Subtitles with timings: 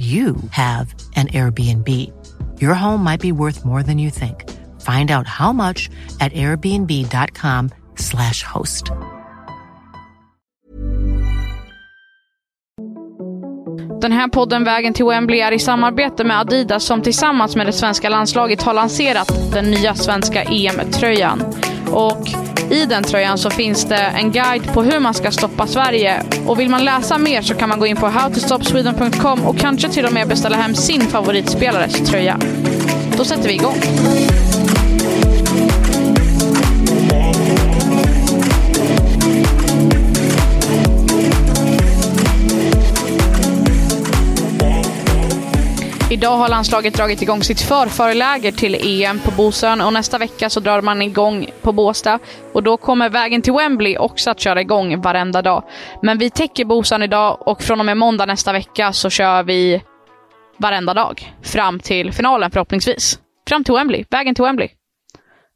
[0.00, 1.88] you have an Airbnb.
[2.62, 4.48] Your home might be worth more than you think.
[4.80, 8.92] Find out how much at airbnb.com slash host.
[14.00, 17.72] Den här podden Vägen till Wembley är i samarbete med Adidas som tillsammans med det
[17.72, 21.42] svenska landslaget har lanserat den nya svenska EM-tröjan.
[21.92, 22.28] Och
[22.70, 26.22] i den tröjan så finns det en guide på hur man ska stoppa Sverige.
[26.46, 30.06] Och vill man läsa mer så kan man gå in på howtostopsweden.com och kanske till
[30.06, 32.38] och med beställa hem sin favoritspelares tröja.
[33.16, 33.76] Då sätter vi igång.
[46.20, 50.60] Idag har landslaget dragit igång sitt förförläger till EM på Bosön och nästa vecka så
[50.60, 52.18] drar man igång på Båstad.
[52.52, 55.64] Och då kommer vägen till Wembley också att köra igång varenda dag.
[56.02, 59.82] Men vi täcker Bosön idag och från och med måndag nästa vecka så kör vi
[60.56, 61.34] varenda dag.
[61.42, 63.18] Fram till finalen förhoppningsvis.
[63.48, 64.68] Fram till Wembley, vägen till Wembley.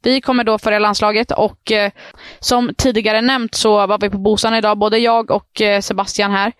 [0.03, 1.91] Vi kommer då följa landslaget och eh,
[2.39, 6.51] som tidigare nämnt så var vi på Bosön idag, både jag och eh, Sebastian här.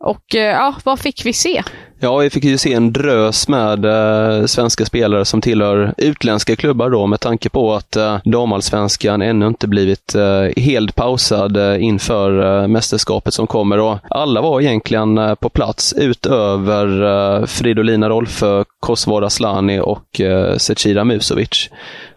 [0.00, 1.62] Och eh, ja, vad fick vi se?
[2.02, 6.90] Ja, vi fick ju se en drös med eh, svenska spelare som tillhör utländska klubbar
[6.90, 12.62] då med tanke på att eh, damallsvenskan ännu inte blivit eh, helt pausad eh, inför
[12.62, 13.78] eh, mästerskapet som kommer.
[13.78, 20.56] Och alla var egentligen eh, på plats utöver eh, Fridolina Rolfö, Kosovare Asllani och eh,
[20.56, 21.70] Zecira Musovic.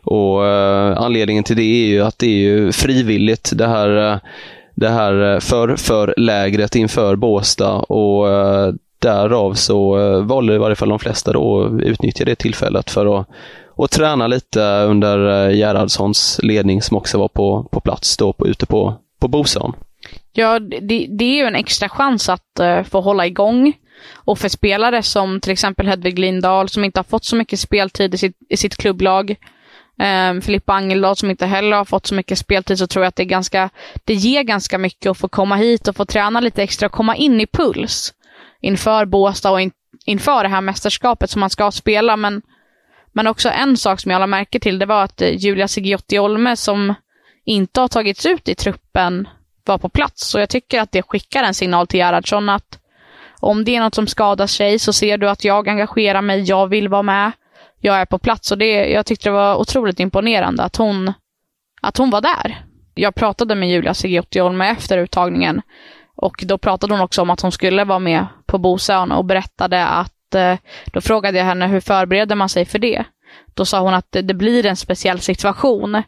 [0.03, 4.17] Och eh, anledningen till det är ju att det är ju frivilligt det här eh,
[4.75, 10.57] det här eh, för, för lägret inför Båstad och eh, därav så eh, valde i
[10.57, 13.27] varje fall de flesta då att utnyttja det tillfället för att
[13.75, 18.65] och träna lite under Gerhardssons ledning som också var på, på plats då på, ute
[18.65, 19.73] på, på Bosön.
[20.33, 23.73] Ja, det, det är ju en extra chans att uh, få hålla igång.
[24.13, 28.13] Och för spelare som till exempel Hedvig Lindahl som inte har fått så mycket speltid
[28.13, 29.35] i sitt, i sitt klubblag.
[29.97, 33.15] Um, Filippa Angeldal som inte heller har fått så mycket speltid så tror jag att
[33.15, 33.69] det är ganska,
[34.03, 37.15] det ger ganska mycket att få komma hit och få träna lite extra och komma
[37.15, 38.13] in i puls
[38.61, 39.71] inför Båstad och in,
[40.05, 42.17] inför det här mästerskapet som man ska spela.
[42.17, 42.41] Men,
[43.11, 46.19] men också en sak som jag lade märke till, det var att eh, Julia Sigiotti
[46.19, 46.93] Olme som
[47.45, 49.27] inte har tagits ut i truppen
[49.65, 50.35] var på plats.
[50.35, 52.79] Och jag tycker att det skickar en signal till Gerhardsson att
[53.39, 56.67] om det är något som skadar sig så ser du att jag engagerar mig, jag
[56.67, 57.31] vill vara med,
[57.83, 58.51] jag är på plats.
[58.51, 61.13] Och det, jag tyckte det var otroligt imponerande att hon,
[61.81, 62.65] att hon var där.
[62.93, 65.61] Jag pratade med Julia Sigiotti Olme efter uttagningen
[66.15, 69.85] och då pratade hon också om att hon skulle vara med på Bosön och berättade
[69.85, 73.03] att, eh, då frågade jag henne hur förbereder man sig för det?
[73.53, 76.03] Då sa hon att det blir en speciell situation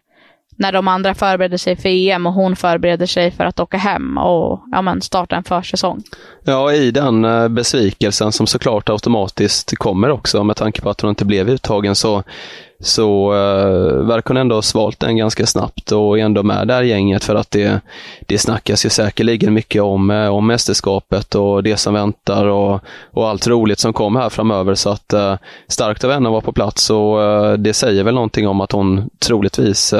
[0.56, 4.18] när de andra förbereder sig för EM och hon förbereder sig för att åka hem
[4.18, 6.04] och ja, men, starta en försäsong.
[6.44, 11.10] Ja, i den eh, besvikelsen som såklart automatiskt kommer också med tanke på att hon
[11.10, 12.24] inte blev uttagen så
[12.80, 16.68] så eh, uh, verkar hon ändå ha svalt den ganska snabbt och är ändå med
[16.68, 17.82] där gänget för att det,
[18.28, 22.80] det snackas ju säkerligen mycket om, eh, om mästerskapet och det som väntar och,
[23.12, 24.76] och allt roligt som kommer här framöver.
[24.76, 25.36] Så att uh,
[25.68, 28.72] starkt av henne att vara på plats och uh, det säger väl någonting om att
[28.72, 29.94] hon troligtvis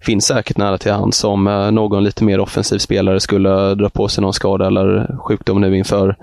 [0.00, 4.22] finns säkert nära till hands om någon lite mer offensiv spelare skulle dra på sig
[4.22, 6.16] någon skada eller sjukdom nu inför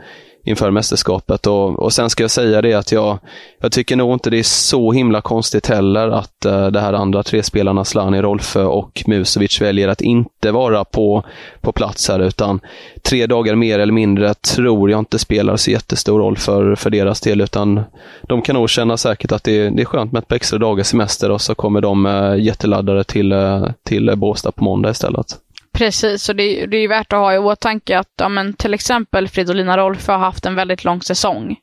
[0.43, 1.47] inför mästerskapet.
[1.47, 3.19] Och, och sen ska jag säga det att jag,
[3.59, 6.93] jag tycker nog inte det är så himla konstigt heller att eh, uh, det här
[6.93, 11.23] andra tre spelarna, Slani, Rolfö och Musovic, väljer att inte vara på,
[11.61, 12.59] på plats här, utan
[13.01, 17.21] tre dagar mer eller mindre tror jag inte spelar så jättestor roll för, för deras
[17.21, 17.81] del, utan
[18.21, 20.87] de kan nog känna säkert att det, det är skönt med ett par extra dagars
[20.87, 25.37] semester och så kommer de uh, jätteladdade till, uh, till Båstad på måndag istället.
[25.73, 29.27] Precis, och det, det är värt att ha i åtanke att ja, men, till exempel
[29.27, 31.57] Fridolina Rolfö har haft en väldigt lång säsong.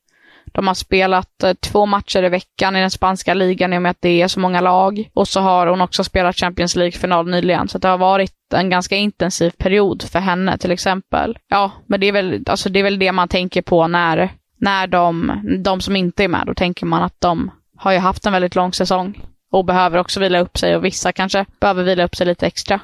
[0.53, 3.91] De har spelat eh, två matcher i veckan i den spanska ligan i och med
[3.91, 5.11] att det är så många lag.
[5.15, 8.97] Och så har hon också spelat Champions League-final nyligen, så det har varit en ganska
[8.97, 11.39] intensiv period för henne till exempel.
[11.49, 14.87] Ja, men det är väl, alltså, det, är väl det man tänker på när, när
[14.87, 18.33] de, de som inte är med, då tänker man att de har ju haft en
[18.33, 19.23] väldigt lång säsong
[19.53, 22.81] och behöver också vila upp sig och vissa kanske behöver vila upp sig lite extra.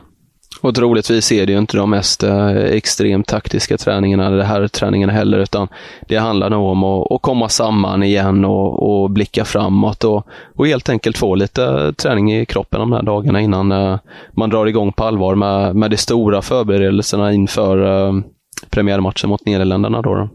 [0.61, 5.13] Och troligtvis är det ju inte de mest eh, extremt taktiska träningarna, det här träningarna
[5.13, 5.69] heller, utan
[6.09, 10.67] det handlar nog om att, att komma samman igen och, och blicka framåt och, och,
[10.67, 13.99] helt enkelt få lite eh, träning i kroppen de här dagarna innan eh,
[14.37, 18.13] man drar igång på allvar med, med de stora förberedelserna inför eh,
[18.71, 20.03] premiärmatchen mot Nederländerna.
[20.03, 20.29] Då, då.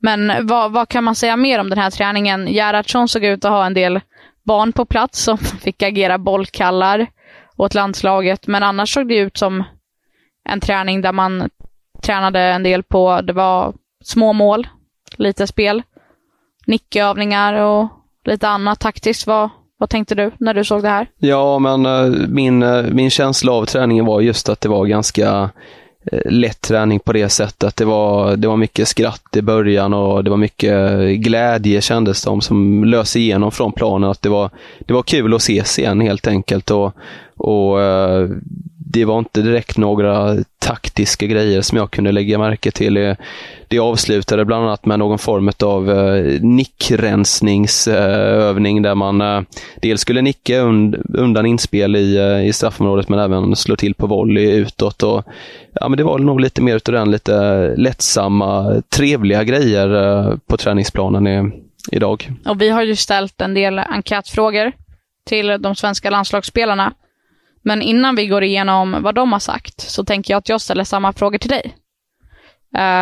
[0.00, 2.46] Men vad, vad, kan man säga mer om den här träningen?
[2.46, 4.00] Gerhardsson såg ut att ha en del
[4.44, 7.06] barn på plats som fick agera bollkallar
[7.58, 8.46] åt landslaget.
[8.46, 9.64] Men annars såg det ut som
[10.44, 11.50] en träning där man
[12.02, 13.74] tränade en del på, det var
[14.04, 14.66] små mål,
[15.16, 15.82] lite spel,
[16.66, 17.88] nickövningar och
[18.24, 19.26] lite annat taktiskt.
[19.26, 21.10] Vad, vad tänkte du när du såg det här?
[21.16, 25.50] Ja, men eh, min, eh, min känsla av träningen var just att det var ganska
[26.12, 27.76] Eh, lätt träning på det sättet.
[27.76, 32.40] Det var, det var mycket skratt i början och det var mycket glädje kändes det
[32.42, 34.10] som lös igenom från planen.
[34.10, 36.70] Att det, var, det var kul att ses igen helt enkelt.
[36.70, 36.92] Och,
[37.36, 38.28] och eh,
[38.90, 42.96] det var inte direkt några taktiska grejer som jag kunde lägga märke till.
[42.96, 43.14] Eh,
[43.68, 49.40] det avslutade bland annat med någon form av eh, nickrensningsövning där man eh,
[49.82, 50.60] dels skulle nicka
[51.14, 55.02] undan inspel i, i straffområdet men även slå till på volley utåt.
[55.02, 55.24] Och,
[55.72, 61.26] ja, men det var nog lite mer utav den lite lättsamma, trevliga grejer på träningsplanen
[61.26, 61.50] i,
[61.92, 62.30] idag.
[62.46, 64.72] Och vi har ju ställt en del enkätfrågor
[65.26, 66.92] till de svenska landslagsspelarna
[67.68, 70.84] men innan vi går igenom vad de har sagt så tänker jag att jag ställer
[70.84, 71.74] samma frågor till dig.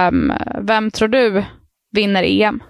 [0.09, 1.45] Um, vem tror du
[1.93, 2.63] vinner EM?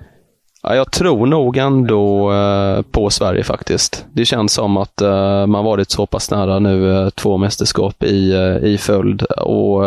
[0.63, 4.07] Ja, jag tror nog ändå uh, på Sverige faktiskt.
[4.13, 8.35] Det känns som att uh, man varit så pass nära nu, uh, två mästerskap i,
[8.63, 9.23] i följd.
[9.23, 9.85] Och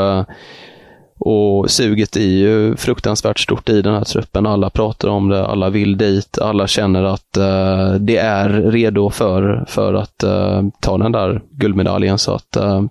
[1.19, 4.45] och suget är ju fruktansvärt stort i den här truppen.
[4.45, 9.65] Alla pratar om det, alla vill dit, alla känner att uh, det är redo för,
[9.67, 12.17] för att uh, ta den där guldmedaljen.
[12.17, 12.83] Så att uh,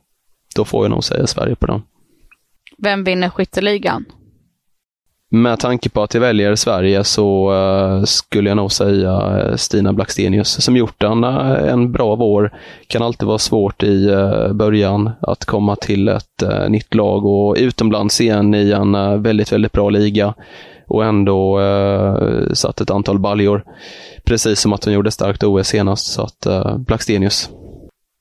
[0.56, 1.82] då får jag nog säga Sverige på den.
[2.78, 4.04] Vem vinner skytteligan?
[5.30, 9.92] Med tanke på att jag väljer Sverige så uh, skulle jag nog säga eh, Stina
[9.92, 12.52] Blackstenius som gjort en, eh, en bra vår.
[12.86, 14.08] Kan alltid vara svårt i
[14.52, 19.90] början att komma till ett nytt lag och utomlands igen i en väldigt, väldigt bra
[19.90, 20.34] liga
[20.86, 21.60] och ändå
[22.52, 23.64] satt ett antal baljor.
[24.24, 26.46] Precis som att hon gjorde starkt OS senast, så att
[26.78, 27.50] Blackstenius.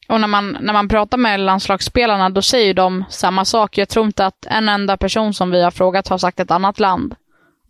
[0.08, 3.78] Och när man, när man pratar med landslagsspelarna, då säger de samma sak.
[3.78, 6.80] Jag tror inte att en enda person som vi har frågat har sagt ett annat
[6.80, 7.16] land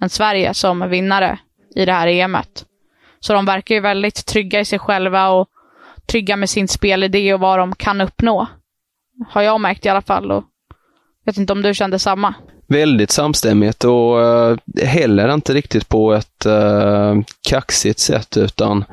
[0.02, 1.40] än Sverige som vinnare
[1.76, 2.66] i det här EMet.
[3.20, 5.48] Så de verkar ju väldigt trygga i sig själva och
[6.06, 8.48] trygga med sin spelidé och vad de kan uppnå.
[9.30, 10.32] Har jag märkt i alla fall.
[10.32, 10.44] Och
[11.24, 12.34] jag vet inte om du kände samma?
[12.68, 18.86] Väldigt samstämmigt och eh, heller inte riktigt på ett uh, kaxigt sätt utan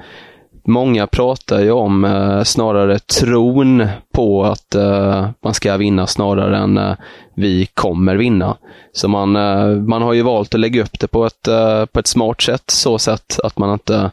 [0.67, 6.79] Många pratar ju om eh, snarare tron på att eh, man ska vinna snarare än
[6.79, 6.95] eh,
[7.35, 8.57] vi kommer vinna.
[8.93, 12.01] Så man, eh, man har ju valt att lägga upp det på ett, eh, på
[12.01, 14.11] ett smart sätt, så sätt att man inte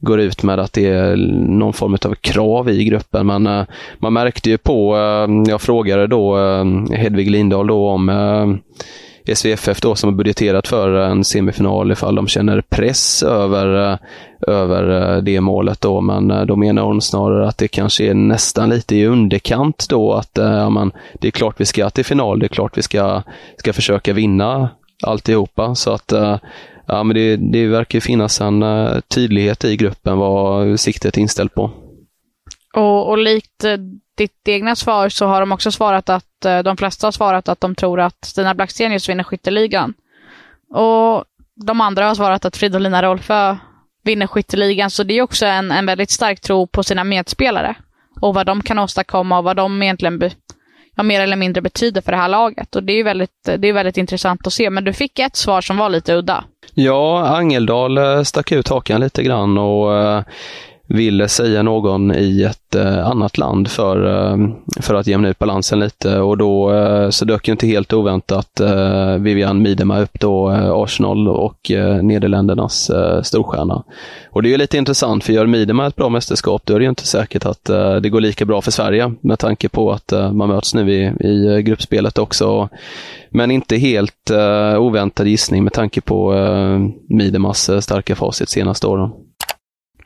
[0.00, 1.16] går ut med att det är
[1.48, 3.26] någon form av krav i gruppen.
[3.26, 3.64] Men eh,
[3.98, 6.64] man märkte ju på, eh, jag frågade då eh,
[6.96, 8.74] Hedvig Lindahl då om eh,
[9.32, 13.98] SVFF då som har budgeterat för en semifinal ifall de känner press över, eh,
[14.46, 16.00] över eh, det målet då.
[16.00, 20.12] Men eh, då menar hon snarare att det kanske är nästan lite i underkant då
[20.12, 23.22] att ja, man, det är klart vi ska till final, det är klart vi ska,
[23.56, 24.68] ska försöka vinna
[25.02, 25.74] alltihopa.
[25.74, 26.12] Så att
[26.86, 28.64] ja, men det, det verkar finnas en
[29.08, 31.70] tydlighet i gruppen vad siktet är inställt på.
[32.74, 33.64] Och, och likt
[34.16, 37.60] ditt egna svar så har de också svarat att, eh, de flesta har svarat att
[37.60, 39.94] de tror att Stina Blackstenius vinner skytteligan.
[40.70, 41.24] Och
[41.66, 43.56] de andra har svarat att Fridolina Rolfö
[44.04, 47.74] vinner skytteligan, så det är också en, en väldigt stark tro på sina medspelare.
[48.20, 50.30] Och vad de kan åstadkomma och vad de egentligen be,
[50.96, 52.76] ja, mer eller mindre betyder för det här laget.
[52.76, 54.70] Och det är väldigt, det är väldigt intressant att se.
[54.70, 56.44] Men du fick ett svar som var lite udda.
[56.74, 60.22] Ja, Angeldal eh, stack ut hakan lite grann och uh
[60.86, 64.36] ville säga någon i ett eh, annat land för, eh,
[64.80, 68.60] för att jämna ut balansen lite och då eh, så dök ju inte helt oväntat
[68.60, 73.84] eh, Vivian Miedema upp då, eh, Arsenal och eh, Nederländernas eh, storstjärna.
[74.30, 76.84] Och det är ju lite intressant för gör Miedema ett bra mästerskap då är det
[76.84, 80.12] ju inte säkert att eh, det går lika bra för Sverige med tanke på att
[80.12, 82.68] eh, man möts nu i, i eh, gruppspelet också.
[83.30, 84.30] Men inte helt
[84.78, 86.32] oväntad gissning med tanke på
[87.08, 89.10] Miedemas starka facit senaste åren.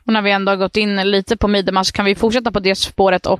[0.09, 2.59] Och när vi ändå har gått in lite på Midema så kan vi fortsätta på
[2.59, 3.39] det spåret och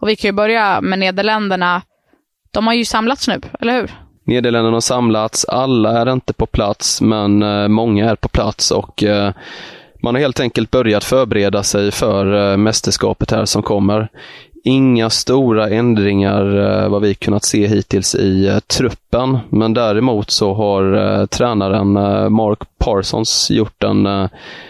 [0.00, 1.82] Och vi kan ju börja med Nederländerna.
[2.50, 3.90] De har ju samlats nu, eller hur?
[4.24, 9.04] Nederländerna har samlats, alla är inte på plats, men eh, många är på plats och
[9.04, 9.32] eh,
[10.02, 14.08] man har helt enkelt börjat förbereda sig för eh, mästerskapet här som kommer.
[14.64, 21.92] Inga stora ändringar vad vi kunnat se hittills i truppen, men däremot så har tränaren
[22.32, 24.28] Mark Parsons gjort en uh,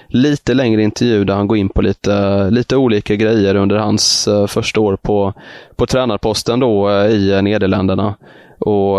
[0.08, 4.46] lite längre intervju där han går in på lite, lite olika grejer under hans uh,
[4.46, 5.32] första år på,
[5.76, 8.14] på tränarposten då uh, i Nederländerna.
[8.62, 8.98] Och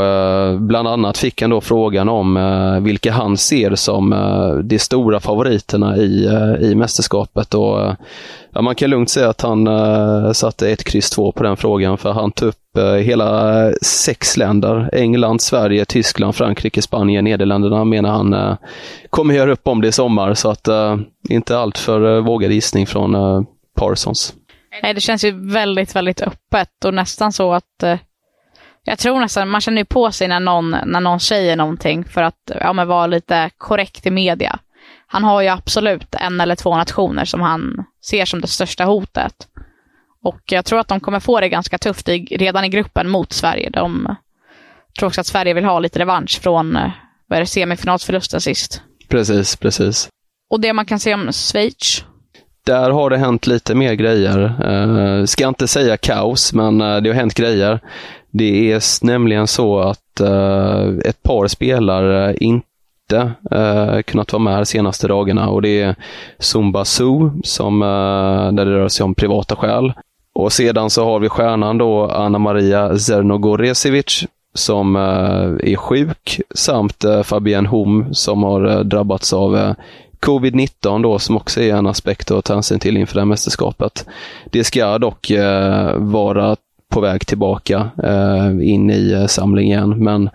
[0.60, 2.40] Bland annat fick han då frågan om
[2.82, 4.10] vilka han ser som
[4.64, 6.30] de stora favoriterna i,
[6.62, 7.54] i mästerskapet.
[7.54, 7.96] Och,
[8.52, 9.68] ja, man kan lugnt säga att han
[10.34, 14.90] satte ett kryss två på den frågan för han tog upp Eh, hela sex länder.
[14.94, 18.58] England, Sverige, Tyskland, Frankrike, Spanien, Nederländerna menar han eh,
[19.10, 20.34] kommer göra upp om det i sommar.
[20.34, 20.98] Så att eh,
[21.30, 24.34] inte allt för vågad gissning från Parsons.
[24.84, 27.84] Nej, det känns ju väldigt, väldigt öppet och nästan så att
[28.84, 32.24] jag tror nästan, man känner ju på sig när någon, när någon säger någonting för
[32.24, 34.60] att ja, men vara lite korrekt i media.
[35.08, 39.34] Han har ju absolut en eller två nationer som han ser som det största hotet.
[40.24, 43.34] Och jag tror att de kommer få det ganska tufft i, redan i gruppen mot
[43.34, 43.70] Sverige.
[43.70, 44.16] De
[45.00, 46.92] tror också att Sverige vill ha lite revansch från eh,
[47.28, 48.82] vad är det, semifinalsförlusten sist.
[49.10, 50.10] Precis, precis.
[50.50, 52.06] Och det man kan se om Schweiz,
[52.66, 54.40] Där har det hänt lite mer grejer.
[54.66, 57.80] Eh, ska inte säga kaos, men eh, det har hänt grejer.
[58.32, 64.66] Det är nämligen så att eh, ett par spelare inte eh, kunnat vara med de
[64.66, 65.96] senaste dagarna och det är
[66.40, 69.94] Zumba Su, som, eh, där det rör sig om privata skäl.
[70.34, 77.04] Och sedan så har vi stjärnan då Anna Maria Zernogoresevic som eh, är sjuk samt
[77.04, 79.74] eh, Fabienne Hom som har eh, drabbats av eh,
[80.20, 84.06] covid-19 då som också är en aspekt att ta hänsyn till inför det här mästerskapet.
[84.52, 85.32] Det ska dock
[85.98, 86.56] vara
[86.92, 90.30] på väg tillbaka eh, in i eh, samlingen men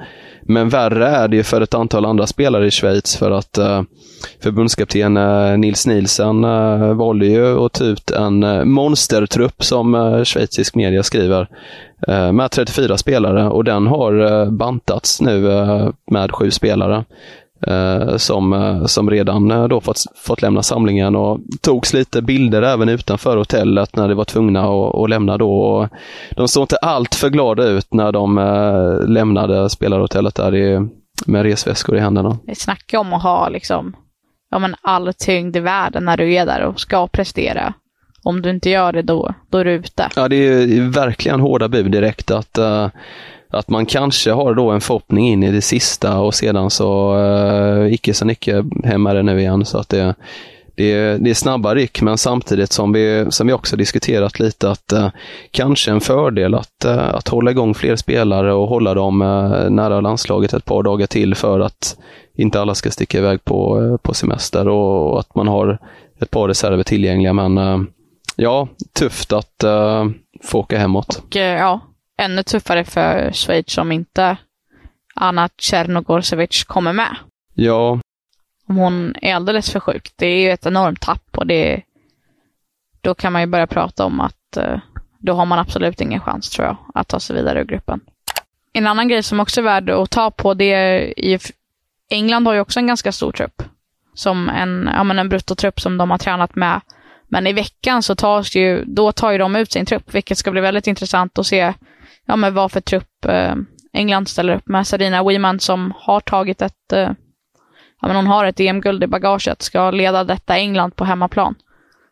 [0.48, 3.82] men värre är det ju för ett antal andra spelare i Schweiz för att eh,
[4.42, 10.22] förbundskapten eh, Nils Nielsen eh, valde ju att ta ut en eh, monstertrupp som eh,
[10.25, 11.48] schweizisk media skriver
[12.08, 13.48] eh, med 34 spelare.
[13.48, 17.04] Och den har eh, bantats nu eh, med sju spelare
[18.16, 22.88] som, eh, som redan eh, då fått, fått lämna samlingen och togs lite bilder även
[22.88, 25.60] utanför hotellet när de var tvungna att, att lämna då.
[25.60, 25.88] Och
[26.36, 30.88] de såg inte allt för glada ut när de eh, lämnade spelarhotellet där i,
[31.26, 32.38] med resväskor i händerna.
[32.46, 33.96] Vi snackar om att ha liksom,
[34.50, 37.75] ja, men all tyngd i världen när du är där och ska prestera.
[38.22, 40.08] Om du inte gör det då, då är du ute.
[40.16, 42.88] Ja, det är ju verkligen hårda bud direkt att, eh,
[43.56, 47.92] att man kanske har då en förhoppning in i det sista och sedan så uh,
[47.94, 49.64] icke så icke hem det nu igen.
[49.64, 50.14] Så att det,
[50.76, 54.70] det, är- det är snabba ryck men samtidigt som vi, som vi också diskuterat lite
[54.70, 55.08] att eh,
[55.50, 60.00] kanske en fördel att, eh, att hålla igång fler spelare och hålla dem eh, nära
[60.00, 61.96] landslaget ett par dagar till för att
[62.36, 65.78] inte alla ska sticka iväg på, eh, på semester och, och att man har
[66.20, 67.32] ett par reserver tillgängliga.
[67.32, 67.78] Men eh,
[68.36, 69.64] ja, tufft att
[70.44, 71.22] få åka hemåt.
[71.26, 71.80] Och ja,
[72.18, 74.37] ännu tuffare för Schweiz om inte
[75.14, 77.16] Anna Tjernogorsevic kommer med.
[77.54, 78.00] Ja,
[78.68, 80.12] Om hon är alldeles för sjuk.
[80.16, 81.82] Det är ju ett enormt tapp och det
[83.00, 84.78] då kan man ju börja prata om att eh,
[85.18, 88.00] då har man absolut ingen chans tror jag att ta sig vidare ur gruppen.
[88.73, 91.38] En annan grej som också är värd att ta på det är i
[92.11, 93.62] England har ju också en ganska stor trupp.
[94.14, 96.80] Som en, ja, men en bruttotrupp som de har tränat med.
[97.28, 100.50] Men i veckan så tas ju, då tar ju de ut sin trupp, vilket ska
[100.50, 101.75] bli väldigt intressant att se
[102.26, 103.54] ja, men vad för trupp eh,
[103.92, 104.87] England ställer upp med.
[104.87, 107.11] Sarina Wiman som har tagit ett, eh,
[108.00, 111.54] ja men hon har ett EM-guld i bagaget, ska leda detta England på hemmaplan.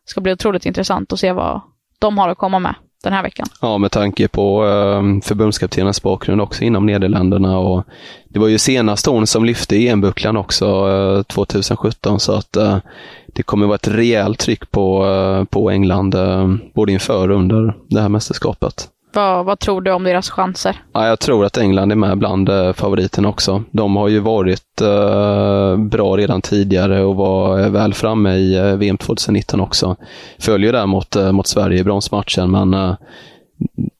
[0.04, 1.60] Det ska bli otroligt intressant att se vad
[1.98, 3.46] de har att komma med den här veckan.
[3.60, 7.58] Ja, med tanke på eh, förbundskaptenens bakgrund också inom Nederländerna.
[7.58, 7.84] Och
[8.28, 12.78] det var ju senast hon som lyfte EM-bucklan också eh, 2017 så att eh,
[13.26, 17.74] det kommer vara ett rejält tryck på, eh, på England eh, både inför och under
[17.88, 18.88] det här mästerskapet.
[19.14, 20.82] Vad, vad tror du om deras chanser?
[20.92, 23.62] Ja, jag tror att England är med bland eh, favoriterna också.
[23.70, 28.76] De har ju varit eh, bra redan tidigare och var eh, väl framme i eh,
[28.76, 29.96] VM 2019 också.
[30.38, 32.94] Följer där mot, eh, mot Sverige i bronsmatchen, men eh,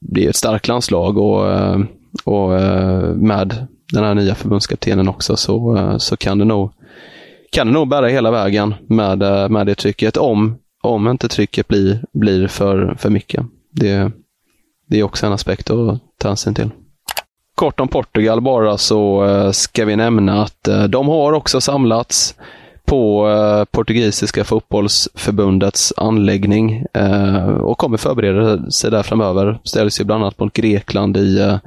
[0.00, 1.78] det är ett starkt landslag och, eh,
[2.25, 6.73] och eh, med den här nya förbundskaptenen också så, eh, så kan det nog
[7.54, 11.68] kan det nog bära hela vägen med, eh, med det trycket, om, om inte trycket
[11.68, 13.44] blir, blir för, för mycket.
[13.71, 14.12] Det,
[14.94, 16.70] det är också en aspekt att ta hänsyn till.
[17.54, 22.34] Kort om Portugal bara så eh, ska vi nämna att eh, de har också samlats
[22.84, 26.86] på eh, portugisiska fotbollsförbundets anläggning
[27.60, 29.58] och kommer förbereda sig där framöver.
[29.64, 31.58] Ställs ju bland annat mot Grekland i,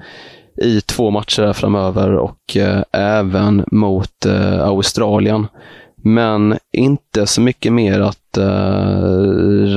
[0.61, 2.57] i två matcher där framöver och
[2.91, 4.25] även mot
[4.61, 5.47] Australien.
[5.95, 8.37] Men inte så mycket mer att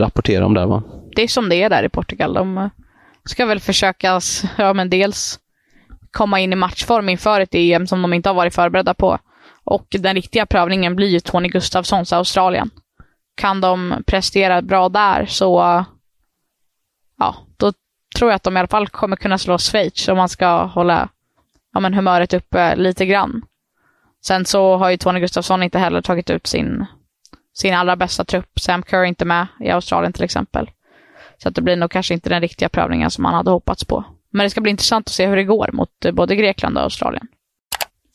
[0.01, 0.83] rapportera om där va?
[1.17, 2.35] Det är som det är där i Portugal.
[2.35, 2.71] De
[3.25, 4.21] ska väl försöka,
[4.59, 5.41] ja men dels
[6.11, 9.19] komma in i matchform inför ett EM som de inte har varit förberedda på.
[9.65, 12.71] Och den riktiga prövningen blir ju Tony Gustafssons Australien.
[13.35, 15.85] Kan de prestera bra där så,
[17.19, 17.73] ja, då
[18.17, 21.09] tror jag att de i alla fall kommer kunna slå Schweiz om man ska hålla
[21.75, 23.43] ja, men humöret uppe lite grann.
[24.25, 26.87] Sen så har ju Tony Gustafsson inte heller tagit ut sin,
[27.55, 28.61] sin allra bästa trupp.
[28.61, 30.71] Sam Kerr är inte med i Australien till exempel.
[31.43, 34.05] Så att det blir nog kanske inte den riktiga prövningen som man hade hoppats på.
[34.33, 36.83] Men det ska bli intressant att se hur det går mot eh, både Grekland och
[36.83, 37.27] Australien.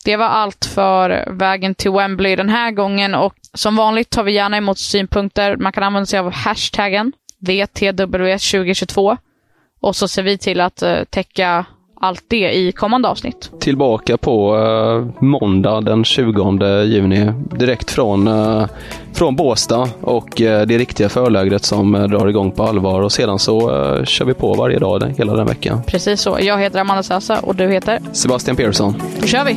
[0.04, 4.32] Det var allt för vägen till Wembley den här gången och som vanligt tar vi
[4.32, 5.56] gärna emot synpunkter.
[5.56, 9.16] Man kan använda sig av hashtaggen VTW2022
[9.80, 11.66] och så ser vi till att eh, täcka
[12.00, 13.50] allt det i kommande avsnitt.
[13.60, 18.66] Tillbaka på uh, måndag den 20 juni direkt från, uh,
[19.12, 23.38] från Båstad och uh, det riktiga förlägret som uh, drar igång på allvar och sedan
[23.38, 23.60] så
[24.04, 25.82] kör vi på varje dag den, hela den veckan.
[25.86, 26.38] Precis så.
[26.40, 28.00] Jag heter Amanda Sassa och du heter?
[28.12, 28.94] Sebastian Persson.
[29.20, 29.56] Då kör vi!